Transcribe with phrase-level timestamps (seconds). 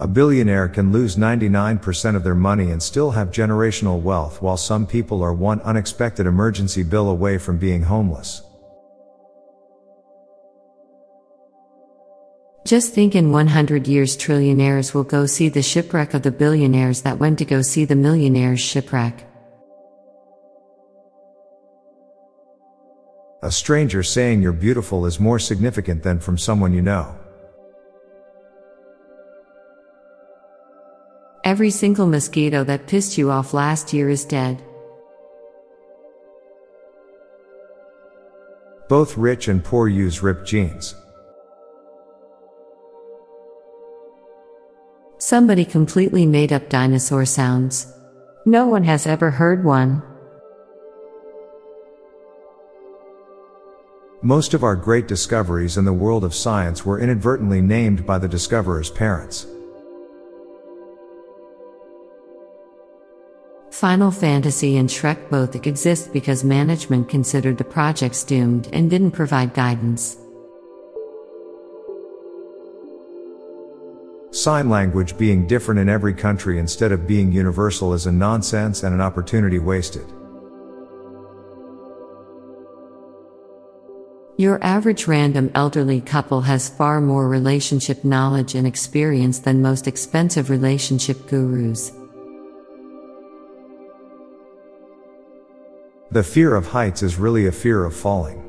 [0.00, 4.86] A billionaire can lose 99% of their money and still have generational wealth while some
[4.86, 8.42] people are one unexpected emergency bill away from being homeless.
[12.64, 17.18] Just think in 100 years trillionaires will go see the shipwreck of the billionaires that
[17.18, 19.24] went to go see the millionaires' shipwreck.
[23.42, 27.17] A stranger saying you're beautiful is more significant than from someone you know.
[31.48, 34.62] Every single mosquito that pissed you off last year is dead.
[38.90, 40.94] Both rich and poor use ripped jeans.
[45.16, 47.94] Somebody completely made up dinosaur sounds.
[48.44, 50.02] No one has ever heard one.
[54.20, 58.28] Most of our great discoveries in the world of science were inadvertently named by the
[58.28, 59.46] discoverer's parents.
[63.78, 69.54] Final Fantasy and Shrek both exist because management considered the projects doomed and didn't provide
[69.54, 70.16] guidance.
[74.32, 78.92] Sign language being different in every country instead of being universal is a nonsense and
[78.92, 80.12] an opportunity wasted.
[84.36, 90.50] Your average random elderly couple has far more relationship knowledge and experience than most expensive
[90.50, 91.92] relationship gurus.
[96.10, 98.42] The fear of heights is really a fear of falling.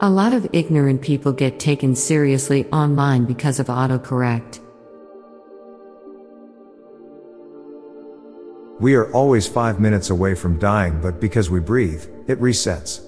[0.00, 4.60] A lot of ignorant people get taken seriously online because of autocorrect.
[8.78, 13.00] We are always five minutes away from dying, but because we breathe, it resets.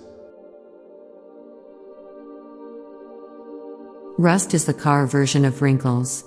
[4.19, 6.25] Rust is the car version of wrinkles.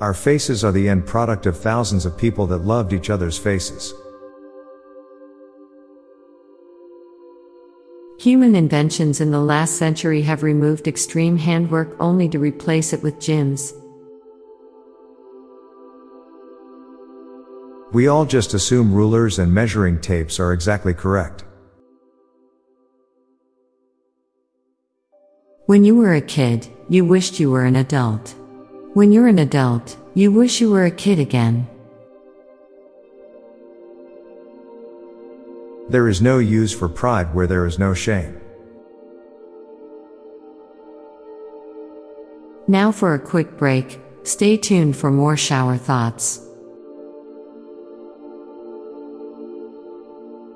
[0.00, 3.92] Our faces are the end product of thousands of people that loved each other's faces.
[8.20, 13.18] Human inventions in the last century have removed extreme handwork only to replace it with
[13.18, 13.72] gyms.
[17.92, 21.44] We all just assume rulers and measuring tapes are exactly correct.
[25.66, 28.34] When you were a kid, you wished you were an adult.
[28.98, 31.68] When you're an adult, you wish you were a kid again.
[35.88, 38.40] There is no use for pride where there is no shame.
[42.66, 46.44] Now for a quick break, stay tuned for more shower thoughts.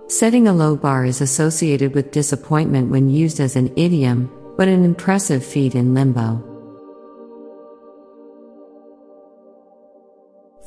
[0.08, 4.84] Setting a low bar is associated with disappointment when used as an idiom, but an
[4.84, 6.51] impressive feat in limbo.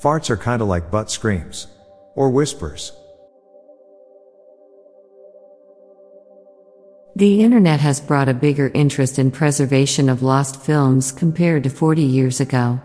[0.01, 1.67] Farts are kinda like butt screams.
[2.15, 2.91] Or whispers.
[7.17, 12.01] The internet has brought a bigger interest in preservation of lost films compared to 40
[12.01, 12.81] years ago.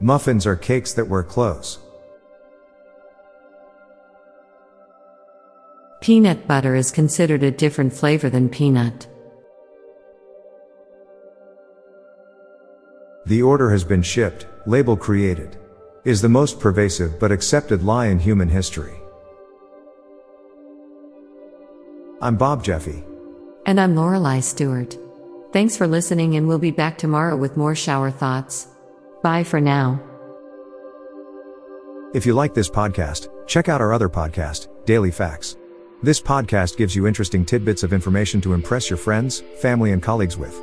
[0.00, 1.78] Muffins are cakes that wear clothes.
[6.00, 9.06] Peanut butter is considered a different flavor than peanut.
[13.26, 15.58] The order has been shipped, label created.
[16.04, 18.98] Is the most pervasive but accepted lie in human history.
[22.22, 23.04] I'm Bob Jeffy.
[23.66, 24.96] And I'm Lorelei Stewart.
[25.52, 28.68] Thanks for listening, and we'll be back tomorrow with more shower thoughts.
[29.22, 30.00] Bye for now.
[32.14, 35.56] If you like this podcast, check out our other podcast, Daily Facts.
[36.02, 40.38] This podcast gives you interesting tidbits of information to impress your friends, family, and colleagues
[40.38, 40.58] with.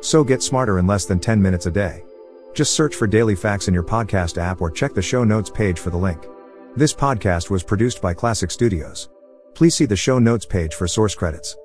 [0.00, 2.04] So get smarter in less than 10 minutes a day.
[2.54, 5.78] Just search for Daily Facts in your podcast app or check the show notes page
[5.78, 6.26] for the link.
[6.76, 9.08] This podcast was produced by Klassic Studios.
[9.54, 11.56] Please see the show notes page for source credits.